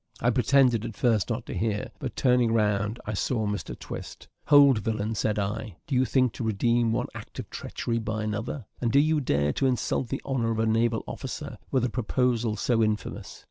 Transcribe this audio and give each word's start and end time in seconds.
I 0.19 0.31
pretended 0.31 0.83
at 0.83 0.95
first 0.95 1.29
not 1.29 1.45
to 1.45 1.53
hear, 1.55 1.91
but, 1.99 2.15
turning 2.15 2.51
round, 2.51 2.99
I 3.05 3.13
saw 3.13 3.45
Mr 3.45 3.77
Twist. 3.77 4.27
"Hold, 4.47 4.79
villain!" 4.79 5.13
said 5.13 5.37
I; 5.37 5.75
"do 5.85 5.93
you 5.93 6.05
think 6.05 6.33
to 6.33 6.43
redeem 6.43 6.91
one 6.91 7.05
act 7.13 7.37
of 7.37 7.47
treachery 7.51 7.99
by 7.99 8.23
another? 8.23 8.65
and 8.81 8.91
do 8.91 8.97
you 8.97 9.21
dare 9.21 9.53
to 9.53 9.67
insult 9.67 10.09
the 10.09 10.19
honour 10.25 10.49
of 10.49 10.57
a 10.59 10.65
naval 10.65 11.03
officer 11.05 11.59
with 11.69 11.85
a 11.85 11.89
proposal 11.91 12.55
so 12.55 12.81
infamous? 12.81 13.39